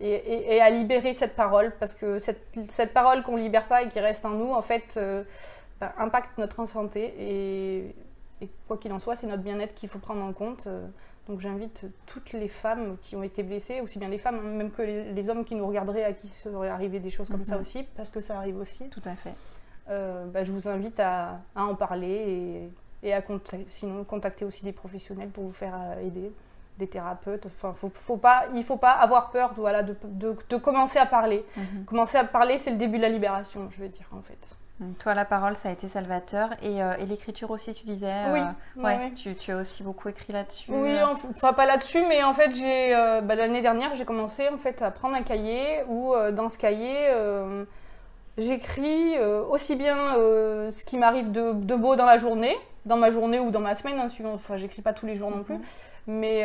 Et, 0.00 0.60
à 0.60 0.70
libérer 0.70 1.14
cette 1.14 1.36
parole, 1.36 1.72
parce 1.78 1.94
que 1.94 2.18
cette, 2.18 2.58
cette 2.68 2.92
parole 2.92 3.22
qu'on 3.22 3.36
libère 3.36 3.68
pas 3.68 3.82
et 3.82 3.88
qui 3.88 4.00
reste 4.00 4.24
en 4.24 4.30
nous, 4.30 4.52
en 4.52 4.62
fait, 4.62 4.98
bah, 5.80 5.94
impacte 5.98 6.38
notre 6.38 6.64
santé. 6.66 7.14
Et, 7.18 7.94
et 8.44 8.50
quoi 8.66 8.76
qu'il 8.78 8.92
en 8.92 8.98
soit, 8.98 9.16
c'est 9.16 9.26
notre 9.26 9.42
bien-être 9.42 9.74
qu'il 9.74 9.88
faut 9.88 9.98
prendre 9.98 10.22
en 10.22 10.32
compte. 10.32 10.66
Euh, 10.66 10.86
Donc 11.26 11.40
j'invite 11.40 11.86
toutes 12.04 12.32
les 12.34 12.48
femmes 12.48 12.98
qui 13.00 13.16
ont 13.16 13.22
été 13.22 13.42
blessées, 13.42 13.80
aussi 13.80 13.98
bien 13.98 14.08
les 14.10 14.18
femmes, 14.18 14.36
hein, 14.44 14.56
même 14.58 14.70
que 14.70 14.82
les, 14.82 15.10
les 15.12 15.30
hommes 15.30 15.44
qui 15.44 15.54
nous 15.54 15.66
regarderaient, 15.66 16.04
à 16.04 16.12
qui 16.12 16.26
serait 16.28 16.68
arrivé 16.68 17.00
des 17.00 17.08
choses 17.08 17.30
comme 17.30 17.46
ça 17.46 17.54
Mhm. 17.56 17.62
aussi, 17.62 17.82
parce 17.96 18.10
que 18.10 18.20
ça 18.20 18.36
arrive 18.36 18.58
aussi. 18.58 18.88
Tout 18.90 19.00
à 19.06 19.14
fait. 19.16 19.32
Euh, 19.88 20.26
bah, 20.26 20.44
je 20.44 20.52
vous 20.52 20.68
invite 20.68 21.00
à, 21.00 21.40
à 21.56 21.64
en 21.64 21.74
parler 21.74 22.68
et, 23.02 23.08
et 23.08 23.12
à 23.14 23.22
contacter, 23.22 23.64
sinon 23.68 24.04
contacter 24.04 24.44
aussi 24.44 24.64
des 24.64 24.72
professionnels 24.72 25.30
pour 25.30 25.44
vous 25.44 25.52
faire 25.52 25.74
euh, 25.78 26.00
aider, 26.02 26.30
des 26.78 26.88
thérapeutes. 26.88 27.46
Enfin, 27.46 27.72
faut, 27.72 27.90
faut 27.94 28.18
pas, 28.18 28.44
il 28.52 28.58
ne 28.58 28.62
faut 28.62 28.76
pas 28.76 28.92
avoir 28.92 29.30
peur 29.30 29.52
voilà, 29.56 29.82
de, 29.82 29.96
de- 30.04 30.36
de 30.50 30.56
commencer 30.58 30.98
à 30.98 31.06
parler. 31.06 31.42
Mhm. 31.56 31.84
Commencer 31.86 32.18
à 32.18 32.24
parler, 32.24 32.58
c'est 32.58 32.70
le 32.70 32.76
début 32.76 32.98
de 32.98 33.02
la 33.02 33.08
libération, 33.08 33.68
je 33.70 33.80
veux 33.82 33.88
dire, 33.88 34.08
en 34.12 34.20
fait. 34.20 34.56
Donc, 34.80 34.98
toi, 34.98 35.14
la 35.14 35.24
parole, 35.24 35.56
ça 35.56 35.68
a 35.68 35.72
été 35.72 35.86
salvateur. 35.88 36.50
Et, 36.62 36.82
euh, 36.82 36.94
et 36.98 37.06
l'écriture 37.06 37.50
aussi, 37.52 37.72
tu 37.74 37.86
disais 37.86 38.12
Oui, 38.32 38.40
euh, 38.40 38.44
oui, 38.76 38.82
ouais. 38.84 39.12
Tu, 39.14 39.34
tu 39.36 39.52
as 39.52 39.56
aussi 39.58 39.82
beaucoup 39.84 40.08
écrit 40.08 40.32
là-dessus. 40.32 40.70
Oui, 40.72 40.90
euh, 40.96 41.06
enf- 41.06 41.26
enfin 41.36 41.52
pas 41.52 41.64
là-dessus, 41.64 42.02
mais 42.08 42.24
en 42.24 42.34
fait 42.34 42.52
j'ai 42.54 42.94
euh, 42.94 43.20
bah, 43.20 43.36
l'année 43.36 43.62
dernière 43.62 43.94
j'ai 43.94 44.04
commencé 44.04 44.48
en 44.48 44.58
fait 44.58 44.82
à 44.82 44.90
prendre 44.90 45.14
un 45.14 45.22
cahier 45.22 45.84
où 45.88 46.12
dans 46.32 46.48
ce 46.48 46.58
cahier 46.58 47.08
j'écris 48.36 49.18
aussi 49.48 49.76
bien 49.76 49.96
ce 50.16 50.84
qui 50.84 50.96
m'arrive 50.98 51.30
de, 51.30 51.52
de 51.52 51.74
beau 51.76 51.94
dans 51.96 52.04
la 52.06 52.18
journée, 52.18 52.56
dans 52.84 52.96
ma 52.96 53.10
journée 53.10 53.38
ou 53.38 53.50
dans 53.50 53.60
ma 53.60 53.74
semaine, 53.74 53.98
hein, 54.00 54.08
suivant. 54.08 54.32
Enfin 54.34 54.56
j'écris 54.56 54.82
pas 54.82 54.92
tous 54.92 55.06
les 55.06 55.14
jours 55.16 55.30
non 55.30 55.44
plus, 55.44 55.54
Mhm. 55.54 55.62
mais 56.08 56.44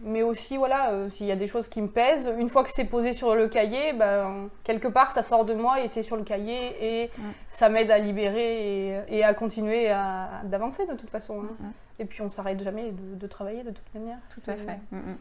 mais 0.00 0.22
aussi 0.22 0.56
voilà 0.56 0.90
euh, 0.90 1.08
s'il 1.08 1.26
y 1.26 1.30
a 1.32 1.36
des 1.36 1.46
choses 1.46 1.68
qui 1.68 1.80
me 1.80 1.88
pèsent, 1.88 2.30
une 2.38 2.48
fois 2.48 2.62
que 2.64 2.70
c'est 2.70 2.84
posé 2.84 3.12
sur 3.12 3.34
le 3.34 3.48
cahier, 3.48 3.92
ben 3.92 4.48
quelque 4.64 4.88
part 4.88 5.10
ça 5.10 5.22
sort 5.22 5.44
de 5.44 5.54
moi 5.54 5.80
et 5.80 5.88
c'est 5.88 6.02
sur 6.02 6.16
le 6.16 6.22
cahier 6.22 7.02
et 7.04 7.10
ça 7.48 7.68
m'aide 7.68 7.90
à 7.90 7.98
libérer 7.98 8.92
et, 8.92 9.00
et 9.08 9.24
à 9.24 9.32
continuer 9.34 9.90
à 9.90 10.28
d'avancer 10.44 10.86
de 10.86 10.94
toute 10.94 11.10
façon. 11.10 11.40
hein. 11.44 11.72
Et 11.98 12.04
puis 12.04 12.20
on 12.20 12.28
s'arrête 12.28 12.62
jamais 12.62 12.90
de, 12.92 13.14
de 13.14 13.26
travailler 13.26 13.62
de 13.62 13.70
toute 13.70 13.94
manière. 13.94 14.18
Tout 14.34 14.42
à 14.50 14.54
fait. 14.54 14.78
Mm, 14.90 14.96
mm. 14.98 15.16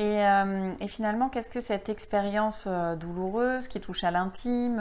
Et, 0.00 0.24
euh, 0.24 0.70
et 0.78 0.86
finalement, 0.86 1.28
qu'est-ce 1.28 1.50
que 1.50 1.60
cette 1.60 1.88
expérience 1.88 2.66
euh, 2.68 2.94
douloureuse 2.94 3.66
qui 3.66 3.80
touche 3.80 4.04
à 4.04 4.12
l'intime, 4.12 4.80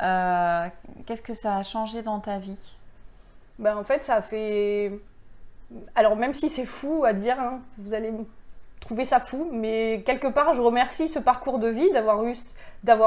euh, 0.00 0.66
qu'est-ce 1.06 1.22
que 1.22 1.34
ça 1.34 1.56
a 1.56 1.62
changé 1.64 2.02
dans 2.02 2.20
ta 2.20 2.38
vie? 2.38 2.58
Ben, 3.58 3.76
En 3.76 3.82
fait, 3.82 4.04
ça 4.04 4.20
fait. 4.22 4.92
Alors, 5.94 6.16
même 6.16 6.34
si 6.34 6.48
c'est 6.48 6.64
fou 6.64 7.04
à 7.04 7.12
dire, 7.12 7.38
hein, 7.40 7.60
vous 7.78 7.94
allez 7.94 8.12
trouver 8.80 9.04
ça 9.04 9.18
fou, 9.18 9.48
mais 9.52 10.02
quelque 10.06 10.28
part, 10.28 10.54
je 10.54 10.60
remercie 10.60 11.08
ce 11.08 11.18
parcours 11.18 11.58
de 11.58 11.68
vie 11.68 11.90
d'avoir 11.90 12.24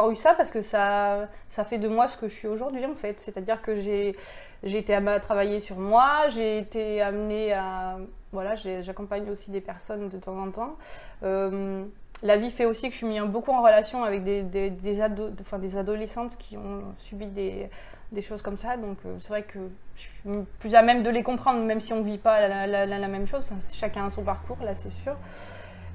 eu, 0.09 0.15
ça 0.15 0.33
parce 0.33 0.51
que 0.51 0.61
ça, 0.61 1.29
fait 1.63 1.77
de 1.77 1.87
moi 1.87 2.07
ce 2.07 2.17
que 2.17 2.27
je 2.27 2.35
suis 2.35 2.47
aujourd'hui 2.47 2.85
en 2.85 2.95
fait. 2.95 3.19
C'est-à-dire 3.19 3.61
que 3.61 3.75
j'ai, 3.75 4.15
j'ai 4.63 4.79
été 4.79 4.93
amenée 4.93 5.13
à 5.13 5.19
travailler 5.19 5.59
sur 5.59 5.77
moi, 5.77 6.27
j'ai 6.29 6.57
été 6.57 7.01
amenée 7.01 7.53
à. 7.53 7.97
Voilà, 8.31 8.53
j'accompagne 8.55 9.27
aussi 9.31 9.49
des 9.49 9.61
personnes 9.61 10.07
de 10.09 10.17
temps 10.17 10.37
en 10.37 10.51
temps. 10.51 10.77
Euh, 11.23 11.83
la 12.21 12.37
vie 12.37 12.49
fait 12.49 12.65
aussi 12.65 12.87
que 12.87 12.93
je 12.93 12.97
suis 12.97 13.07
mis 13.07 13.19
beaucoup 13.21 13.51
en 13.51 13.61
relation 13.61 14.03
avec 14.03 14.23
des, 14.23 14.43
des, 14.43 14.69
des, 14.69 15.01
enfin, 15.39 15.57
des 15.57 15.77
adolescentes 15.77 16.37
qui 16.37 16.57
ont 16.57 16.83
subi 16.97 17.27
des, 17.27 17.69
des 18.11 18.21
choses 18.21 18.41
comme 18.41 18.57
ça. 18.57 18.77
Donc 18.77 18.97
euh, 19.05 19.15
c'est 19.19 19.29
vrai 19.29 19.43
que 19.43 19.59
je 19.95 20.01
suis 20.01 20.11
plus 20.59 20.75
à 20.75 20.81
même 20.81 21.03
de 21.03 21.09
les 21.09 21.23
comprendre, 21.23 21.63
même 21.63 21.81
si 21.81 21.93
on 21.93 21.99
ne 21.99 22.03
vit 22.03 22.17
pas 22.17 22.47
la, 22.47 22.85
la, 22.85 23.07
même 23.07 23.27
chose. 23.27 23.41
Enfin, 23.43 23.59
chacun 23.73 24.05
a 24.05 24.09
son 24.09 24.23
parcours, 24.23 24.57
là 24.63 24.73
c'est 24.73 24.89
sûr. 24.89 25.15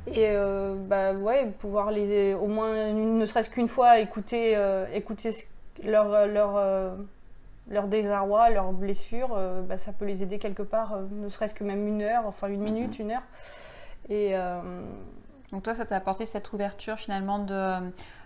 Et 0.06 0.28
euh, 0.28 0.74
bah 0.76 1.12
ouais, 1.12 1.46
pouvoir 1.58 1.90
les, 1.90 2.34
au 2.34 2.46
moins, 2.46 2.92
ne 2.92 3.26
serait-ce 3.26 3.48
qu'une 3.48 3.68
fois, 3.68 3.98
écouter, 4.00 4.54
euh, 4.54 4.86
écouter 4.92 5.34
leur, 5.82 6.26
leur, 6.26 6.60
leur 7.70 7.88
désarroi, 7.88 8.50
leurs 8.50 8.72
blessures, 8.72 9.38
bah, 9.66 9.78
ça 9.78 9.92
peut 9.92 10.04
les 10.04 10.22
aider 10.22 10.38
quelque 10.38 10.62
part, 10.62 10.98
ne 11.10 11.28
serait-ce 11.28 11.54
que 11.54 11.64
même 11.64 11.86
une 11.86 12.02
heure, 12.02 12.24
enfin 12.26 12.48
une 12.48 12.62
minute, 12.62 12.98
mm-hmm. 12.98 13.02
une 13.02 13.10
heure. 13.12 13.22
Et 14.10 14.34
donc 15.54 15.62
toi, 15.62 15.76
ça 15.76 15.84
t'a 15.84 15.94
apporté 15.94 16.26
cette 16.26 16.52
ouverture 16.52 16.96
finalement 16.96 17.38
de, 17.38 17.78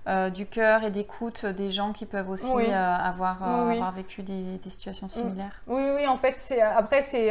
euh, 0.06 0.30
du 0.30 0.46
cœur 0.46 0.82
et 0.84 0.90
d'écoute 0.90 1.44
des 1.44 1.70
gens 1.70 1.92
qui 1.92 2.06
peuvent 2.06 2.30
aussi 2.30 2.50
euh, 2.50 2.96
avoir, 2.96 3.42
euh, 3.42 3.68
avoir, 3.68 3.92
vécu 3.92 4.22
des, 4.22 4.58
situations 4.70 5.08
mm. 5.08 5.10
similaires. 5.10 5.62
Oui, 5.66 5.82
oui, 5.94 6.06
en 6.06 6.16
fait, 6.16 6.36
c'est 6.38 6.62
après 6.62 7.02
c'est 7.02 7.30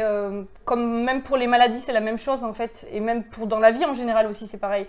comme 0.64 1.02
même 1.02 1.22
pour 1.22 1.36
les 1.36 1.48
maladies, 1.48 1.80
c'est 1.80 1.92
la 1.92 2.00
même 2.00 2.18
chose 2.18 2.44
en 2.44 2.52
fait, 2.52 2.86
et 2.92 3.00
même 3.00 3.24
pour 3.24 3.48
dans 3.48 3.58
la 3.58 3.72
vie 3.72 3.84
en 3.84 3.94
général 3.94 4.28
aussi, 4.28 4.46
c'est 4.46 4.58
pareil. 4.58 4.86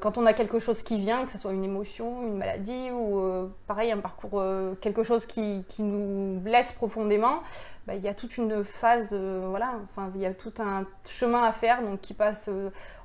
quand 0.00 0.16
on 0.16 0.24
a 0.24 0.32
quelque 0.32 0.58
chose 0.58 0.82
qui 0.82 0.96
vient, 0.96 1.26
que 1.26 1.32
ce 1.32 1.36
soit 1.36 1.52
une 1.52 1.64
émotion, 1.64 2.22
une 2.22 2.38
maladie 2.38 2.90
ou 2.92 3.20
pareil 3.66 3.92
un 3.92 3.98
parcours, 3.98 4.42
quelque 4.80 5.02
chose 5.02 5.26
qui, 5.26 5.66
qui, 5.68 5.82
nous 5.82 6.40
blesse 6.40 6.72
profondément. 6.72 7.40
Bah, 7.86 7.94
il 7.94 8.02
y 8.02 8.08
a 8.08 8.14
toute 8.14 8.36
une 8.36 8.64
phase, 8.64 9.14
voilà, 9.14 9.74
enfin, 9.84 10.10
il 10.14 10.20
y 10.22 10.26
a 10.26 10.32
tout 10.32 10.54
un 10.58 10.86
chemin 11.06 11.44
à 11.44 11.52
faire, 11.52 11.82
donc 11.82 12.00
qui 12.00 12.14
passe 12.14 12.48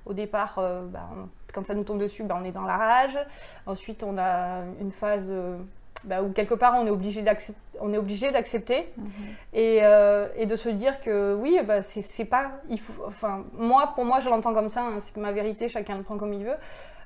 au 0.05 0.13
départ, 0.13 0.55
bah, 0.55 1.09
quand 1.53 1.65
ça 1.65 1.73
nous 1.73 1.83
tombe 1.83 1.99
dessus, 1.99 2.23
bah, 2.23 2.37
on 2.39 2.43
est 2.43 2.51
dans 2.51 2.63
la 2.63 2.77
rage. 2.77 3.17
Ensuite, 3.65 4.03
on 4.03 4.17
a 4.17 4.61
une 4.79 4.91
phase 4.91 5.27
euh, 5.29 5.57
bah, 6.03 6.23
où 6.23 6.31
quelque 6.31 6.53
part 6.53 6.73
on 6.75 6.87
est 6.87 6.89
obligé 6.89 7.21
d'accepter 7.21 8.91
mhm. 8.97 9.11
euh, 9.55 10.27
et, 10.35 10.45
de 10.45 10.55
se 10.55 10.69
dire 10.69 10.99
que 11.01 11.35
oui, 11.35 11.59
bah, 11.65 11.81
c'est 11.81 12.25
pas. 12.25 12.51
Il 12.69 12.79
faut, 12.79 13.03
enfin, 13.05 13.43
moi, 13.53 13.91
pour 13.95 14.05
moi, 14.05 14.19
je 14.19 14.29
l'entends 14.29 14.53
comme 14.53 14.69
ça, 14.69 14.81
hein, 14.81 14.99
c'est 14.99 15.17
ma 15.17 15.31
vérité, 15.31 15.67
chacun 15.67 15.97
le 15.97 16.03
prend 16.03 16.17
comme 16.17 16.33
il 16.33 16.45
veut. 16.45 16.57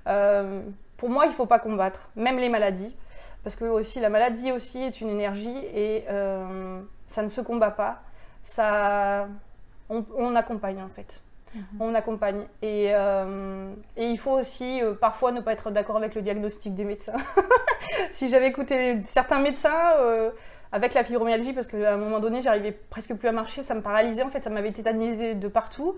Euh, 0.07 0.61
pour 0.97 1.09
moi, 1.09 1.25
il 1.25 1.31
faut 1.31 1.45
pas 1.45 1.59
combattre, 1.59 2.09
même 2.15 2.37
les 2.37 2.49
maladies, 2.49 2.95
parce 3.43 3.55
que 3.55 3.65
aussi 3.65 3.99
la 3.99 4.09
maladie 4.09 4.51
aussi 4.51 4.81
est 4.81 5.01
une 5.01 5.09
énergie 5.09 5.57
et 5.73 6.05
ça 7.07 7.21
ne 7.21 7.27
se 7.27 7.41
combat 7.41 7.71
pas, 7.71 8.01
ça, 8.41 9.27
on 9.89 10.35
accompagne 10.35 10.81
en 10.81 10.87
fait. 10.87 11.21
Mhm. 11.55 11.63
on 11.79 11.95
accompagne. 11.95 12.47
Et, 12.61 12.87
euh, 12.89 13.73
et, 13.95 14.07
il 14.07 14.17
faut 14.17 14.31
aussi 14.31 14.81
euh, 14.81 14.93
parfois 14.93 15.31
ne 15.31 15.39
pas 15.39 15.53
être 15.53 15.71
d'accord 15.71 15.95
avec 15.97 16.13
le 16.13 16.21
diagnostic 16.21 16.75
des 16.75 16.83
médecins. 16.83 17.15
si 18.11 18.27
j'avais 18.27 18.47
écouté 18.47 19.01
certains 19.03 19.39
médecins 19.39 19.93
euh, 19.99 20.31
avec 20.71 20.93
la 20.93 21.03
fibromyalgie, 21.03 21.53
parce 21.53 21.67
qu'à 21.67 21.93
un 21.93 21.97
moment 21.97 22.19
donné, 22.19 22.41
j'arrivais 22.41 22.71
presque 22.71 23.13
plus 23.15 23.29
à 23.29 23.31
marcher, 23.31 23.63
ça 23.63 23.73
me 23.73 23.81
paralysait, 23.81 24.23
en 24.23 24.29
fait, 24.29 24.43
ça 24.43 24.49
m'avait 24.49 24.73
tétanisé 24.73 25.33
de 25.33 25.47
partout. 25.47 25.95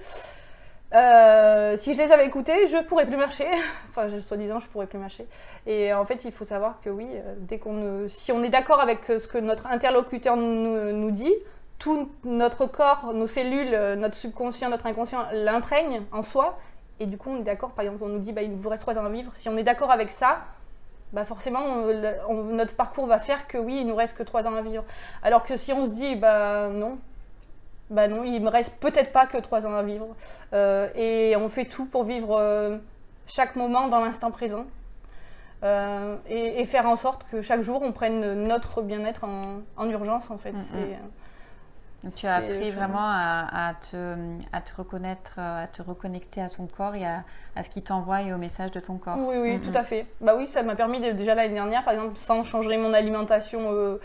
si 0.92 1.94
je 1.94 1.98
les 1.98 2.12
avais 2.12 2.28
écoutés, 2.28 2.68
je 2.68 2.84
pourrais 2.84 3.08
plus 3.08 3.18
marcher. 3.18 3.48
enfin, 3.90 4.10
soi-disant, 4.20 4.60
je 4.60 4.70
pourrais 4.70 4.88
plus 4.88 5.00
marcher. 5.00 5.26
Et 5.66 5.92
en 5.92 6.06
fait, 6.06 6.24
il 6.26 6.32
faut 6.32 6.46
savoir 6.46 6.80
que 6.82 6.92
oui, 6.92 7.08
dès 7.40 7.58
qu'on, 7.58 8.06
si 8.08 8.32
on 8.32 8.44
est 8.44 8.50
d'accord 8.50 8.80
avec 8.80 9.06
ce 9.06 9.28
que 9.28 9.40
notre 9.40 9.66
interlocuteur 9.66 10.38
nous, 10.38 10.92
nous 10.94 11.12
dit, 11.12 11.34
tout 11.80 12.10
notre 12.24 12.66
corps, 12.66 13.14
nos 13.14 13.28
cellules, 13.28 13.74
euh, 13.74 13.96
notre 13.96 14.16
subconscient, 14.16 14.70
notre 14.70 14.86
inconscient 14.88 15.26
l'imprègne 15.32 16.04
en 16.12 16.24
soi. 16.24 16.58
Et 17.00 17.06
du 17.06 17.18
coup, 17.18 17.30
on 17.30 17.38
est 17.38 17.44
d'accord, 17.44 17.72
par 17.72 17.86
exemple, 17.86 18.04
on 18.04 18.10
nous 18.10 18.20
dit 18.20 18.32
bah, 18.32 18.42
il 18.42 18.52
vous 18.56 18.70
reste 18.70 18.82
trois 18.82 18.98
ans 18.98 19.06
à 19.06 19.10
vivre. 19.10 19.32
Si 19.36 19.50
on 19.50 19.58
est 19.58 19.64
d'accord 19.64 19.92
avec 19.92 20.10
ça, 20.10 20.40
bah 21.14 21.24
forcément, 21.24 21.86
notre 22.52 22.76
parcours 22.76 23.06
va 23.06 23.20
faire 23.20 23.48
que 23.48 23.58
oui, 23.58 23.80
il 23.82 23.88
nous 23.88 23.96
reste 23.96 24.18
que 24.18 24.24
trois 24.24 24.48
ans 24.48 24.56
à 24.56 24.62
vivre. 24.62 24.84
Alors 25.24 25.44
que 25.44 25.56
si 25.56 25.72
on 25.72 25.86
se 25.86 25.92
dit 25.92 26.16
bah 26.16 26.68
non, 26.70 26.98
bah 27.90 28.08
non, 28.08 28.24
il 28.24 28.42
me 28.42 28.50
reste 28.50 28.78
peut-être 28.80 29.14
pas 29.14 29.28
que 29.28 29.38
trois 29.38 29.66
ans 29.66 29.76
à 29.76 29.84
vivre. 29.84 30.08
Euh, 30.54 30.90
et 30.96 31.36
on 31.38 31.48
fait 31.48 31.66
tout 31.66 31.86
pour 31.86 32.04
vivre 32.04 32.36
euh, 32.38 32.78
chaque 33.28 33.56
moment 33.56 33.88
dans 33.88 34.00
l'instant 34.00 34.32
présent. 34.32 34.66
et, 35.64 36.66
faire 36.66 36.88
en 36.88 36.96
sorte 36.96 37.24
que 37.30 37.42
chaque 37.42 37.62
jour 37.62 37.82
on 37.84 37.92
prenne 37.92 38.34
notre 38.48 38.82
bien-être 38.82 39.24
en, 39.24 39.90
urgence 39.90 40.30
en 40.32 40.38
fait. 40.38 40.52
Mm-hmm. 40.52 40.98
Tu 42.16 42.28
as 42.28 42.36
appris 42.36 42.72
vraiment 42.72 43.02
à, 43.02 43.74
te, 43.92 44.16
à, 44.52 44.62
te, 44.62 44.76
reconnaître, 44.76 45.36
euh, 45.38 45.64
à 45.64 45.68
te 45.68 45.82
reconnecter 45.82 46.42
à 46.42 46.50
ton 46.50 46.68
corps 46.68 46.96
et 46.96 47.06
à, 47.06 47.24
ce 47.64 47.70
qui 47.70 47.82
t'envoie 47.82 48.22
et 48.22 48.34
au 48.34 48.38
message 48.38 48.72
de 48.72 48.80
ton 48.80 48.98
corps. 48.98 49.18
Oui, 49.18 49.38
oui, 49.38 49.60
tout 49.60 49.72
à 49.74 49.84
fait. 49.84 50.06
Bah 50.22 50.36
oui, 50.38 50.48
ça 50.48 50.64
m'a 50.64 50.76
permis 50.76 51.00
déjà 51.14 51.36
l'année 51.36 51.54
dernière, 51.54 51.84
par 51.84 51.94
exemple, 51.94 52.16
sans 52.16 52.44
changer 52.44 52.78
mon 52.78 52.94
alimentation. 52.94 53.72
Euh, 53.72 54.00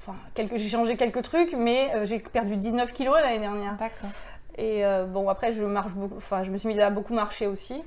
enfin, 0.00 0.14
j'ai 0.36 0.68
changé 0.68 0.96
quelques 0.96 1.22
trucs, 1.22 1.54
mais 1.54 1.90
euh, 1.94 2.04
j'ai 2.04 2.18
perdu 2.18 2.56
19 2.56 2.92
kilos 2.92 3.16
l'année 3.20 3.40
dernière. 3.40 3.76
D'accord. 3.76 4.10
Et 4.58 4.82
bon, 5.08 5.28
après, 5.28 5.52
je 5.52 5.64
marche 5.64 5.92
beaucoup. 5.92 6.16
Enfin, 6.16 6.42
je 6.42 6.50
me 6.50 6.56
suis 6.56 6.68
mise 6.68 6.80
à 6.80 6.88
beaucoup 6.88 7.12
marcher 7.12 7.46
aussi. 7.46 7.82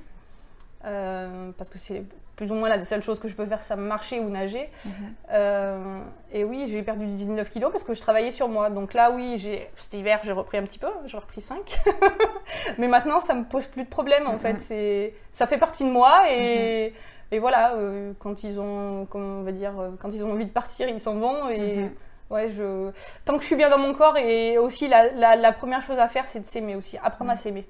parce 0.83 1.69
que 1.69 1.79
c'est 1.79 2.03
plus 2.39 2.53
ou 2.53 2.55
moins 2.55 2.69
la 2.69 2.81
seule 2.85 3.03
chose 3.03 3.19
que 3.19 3.27
je 3.27 3.35
peux 3.35 3.45
faire, 3.45 3.61
ça 3.63 3.75
marcher 3.75 4.21
ou 4.21 4.29
nager. 4.29 4.69
Mhm. 4.85 4.91
Euh, 5.33 6.01
et 6.31 6.45
oui, 6.45 6.67
j'ai 6.69 6.81
perdu 6.83 7.05
19 7.05 7.49
kilos 7.49 7.69
parce 7.69 7.83
que 7.83 7.93
je 7.93 7.99
travaillais 7.99 8.31
sur 8.31 8.47
moi. 8.47 8.69
Donc 8.69 8.93
là, 8.93 9.11
oui, 9.11 9.37
cet 9.75 9.93
hiver, 9.93 10.21
j'ai 10.23 10.31
repris 10.31 10.57
un 10.57 10.63
petit 10.63 10.79
peu, 10.79 10.87
j'ai 11.05 11.17
repris 11.17 11.41
5. 11.41 11.81
Mais 12.77 12.87
maintenant, 12.87 13.19
ça 13.19 13.33
me 13.33 13.43
pose 13.43 13.67
plus 13.67 13.83
de 13.83 13.89
problème 13.89 14.25
en 14.25 14.39
fait. 14.39 14.53
Mhm. 14.53 14.59
C'est, 14.59 15.13
ça 15.33 15.47
fait 15.47 15.57
partie 15.57 15.83
de 15.83 15.89
moi 15.89 16.31
et, 16.31 16.91
mhm. 16.91 16.95
et 17.33 17.39
voilà, 17.39 17.73
euh, 17.75 18.13
quand 18.19 18.41
ils 18.45 18.57
ont, 18.57 19.05
comment 19.09 19.39
on 19.39 19.43
va 19.43 19.51
dire, 19.51 19.77
euh, 19.77 19.89
quand 19.99 20.13
ils 20.13 20.23
ont 20.23 20.31
envie 20.31 20.45
de 20.45 20.51
partir, 20.51 20.87
ils 20.87 21.01
s'en 21.01 21.15
vont 21.15 21.49
et. 21.49 21.89
Ouais, 22.29 22.47
je... 22.47 22.91
Tant 23.25 23.33
que 23.37 23.41
je 23.41 23.47
suis 23.47 23.55
bien 23.55 23.71
dans 23.71 23.79
mon 23.79 23.91
corps, 23.91 24.15
et 24.15 24.59
aussi 24.59 24.87
la, 24.87 25.35
la, 25.35 25.51
première 25.51 25.81
chose 25.81 25.97
à 25.97 26.07
faire, 26.07 26.27
c'est 26.27 26.41
de 26.41 26.45
s'aimer 26.45 26.75
aussi, 26.75 26.95
apprendre 27.03 27.31
à 27.31 27.35
s'aimer. 27.35 27.65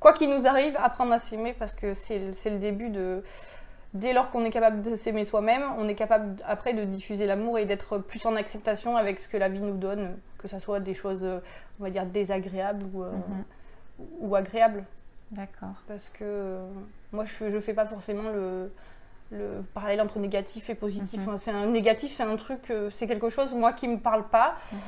Quoi 0.00 0.12
qu'il 0.12 0.28
nous 0.28 0.46
arrive, 0.46 0.76
apprendre 0.76 1.14
à 1.14 1.18
s'aimer 1.18 1.54
parce 1.58 1.74
que 1.74 1.94
c'est 1.94 2.18
le 2.18 2.58
début 2.58 2.90
de, 2.90 3.24
dès 3.98 4.12
lors 4.12 4.30
qu'on 4.30 4.44
est 4.44 4.50
capable 4.50 4.82
de 4.82 4.94
s'aimer 4.94 5.24
soi-même, 5.24 5.62
on 5.78 5.88
est 5.88 5.94
capable 5.94 6.36
après 6.46 6.74
de 6.74 6.84
diffuser 6.84 7.26
l'amour 7.26 7.58
et 7.58 7.64
d'être 7.64 7.98
plus 7.98 8.24
en 8.26 8.36
acceptation 8.36 8.96
avec 8.96 9.20
ce 9.20 9.28
que 9.28 9.36
la 9.36 9.48
vie 9.48 9.60
nous 9.60 9.76
donne, 9.76 10.16
que 10.38 10.48
ce 10.48 10.58
soit 10.58 10.80
des 10.80 10.94
choses, 10.94 11.24
on 11.80 11.84
va 11.84 11.90
dire, 11.90 12.06
désagréables 12.06 12.86
ou, 12.92 13.02
euh, 13.02 13.12
mhm. 14.20 14.34
agréables. 14.34 14.84
D'accord. 15.30 15.74
Parce 15.88 16.10
que 16.10 16.24
euh, 16.24 16.68
moi, 17.12 17.24
je 17.24 17.44
ne 17.44 17.60
fais 17.60 17.74
pas 17.74 17.86
forcément 17.86 18.30
le, 18.30 18.70
le 19.30 19.62
parallèle 19.74 20.00
entre 20.00 20.18
négatif 20.18 20.70
et 20.70 20.74
positif. 20.74 21.26
Mhm. 21.26 21.38
c'est 21.38 21.50
un 21.50 21.66
négatif, 21.66 22.12
c'est 22.12 22.22
un 22.22 22.36
truc, 22.36 22.70
euh, 22.70 22.90
c'est 22.90 23.06
quelque 23.06 23.28
chose, 23.28 23.54
moi, 23.54 23.72
qui 23.72 23.88
ne 23.88 23.94
me 23.94 24.00
parle 24.00 24.28
pas. 24.28 24.56
Mhm. 24.72 24.78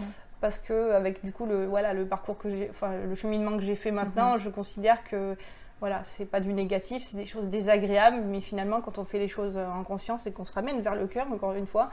Parce 0.41 0.61
que 0.61 0.93
avec 0.93 1.25
du 1.25 1.33
coup 1.33 1.47
le 1.47 1.67
voilà 1.67 1.93
le 1.93 2.07
parcours 2.07 2.39
que 2.39 2.49
j'ai, 2.49 2.71
enfin 2.71 2.93
le 3.05 3.15
cheminement 3.17 3.57
que 3.57 3.65
j'ai 3.65 3.75
fait 3.75 3.91
maintenant, 3.91 4.39
je 4.39 4.49
considère 4.51 5.03
que 5.03 5.37
voilà, 5.81 6.03
c'est 6.05 6.25
pas 6.25 6.41
du 6.41 6.53
négatif, 6.53 7.05
c'est 7.05 7.17
des 7.17 7.27
choses 7.27 7.47
désagréables, 7.47 8.23
mais 8.27 8.41
finalement, 8.41 8.81
quand 8.81 8.99
on 8.99 9.05
fait 9.05 9.19
les 9.19 9.29
choses 9.29 9.57
en 9.57 9.85
conscience 9.85 10.27
et 10.27 10.33
qu'on 10.33 10.45
se 10.45 10.53
ramène 10.53 10.81
vers 10.81 10.95
le 10.95 11.07
cœur, 11.07 11.31
encore 11.33 11.53
une 11.53 11.67
fois, 11.67 11.91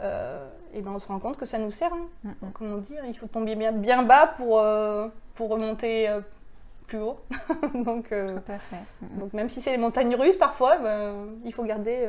euh, 0.00 0.48
et 0.72 0.80
ben 0.80 0.92
on 0.92 0.98
se 0.98 1.06
rend 1.06 1.18
compte 1.18 1.36
que 1.36 1.46
ça 1.46 1.58
nous 1.58 1.70
sert. 1.70 1.92
Hein. 1.92 2.34
Comme 2.52 2.72
on 2.72 2.78
dit, 2.78 2.96
il 3.06 3.16
faut 3.16 3.26
tomber 3.26 3.54
bien, 3.54 3.72
bien 3.72 4.02
bas 4.02 4.26
pour, 4.26 4.58
euh, 4.58 5.08
pour 5.34 5.50
remonter 5.50 6.08
euh, 6.08 6.20
plus 6.86 6.98
haut. 6.98 7.20
donc, 7.74 8.08
Tout 8.08 8.52
à 8.52 8.58
fait. 8.58 8.76
donc, 9.18 9.32
même 9.32 9.48
si 9.48 9.60
c'est 9.60 9.70
les 9.70 9.78
montagnes 9.78 10.16
russes, 10.16 10.36
parfois, 10.36 10.78
ben, 10.78 11.28
il 11.44 11.52
faut 11.52 11.64
garder 11.64 12.08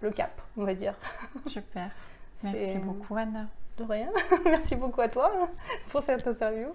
le 0.00 0.10
cap, 0.10 0.40
on 0.56 0.64
va 0.64 0.74
dire. 0.74 0.94
Super. 1.46 1.90
Merci 2.42 2.78
beaucoup, 2.78 3.16
Anna. 3.16 3.46
De 3.78 3.84
rien. 3.84 4.10
Merci 4.44 4.76
beaucoup 4.76 5.00
à 5.00 5.08
toi 5.08 5.32
pour 5.88 6.02
cette 6.02 6.26
interview. 6.26 6.68